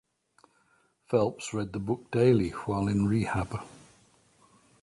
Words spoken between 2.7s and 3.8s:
in rehab.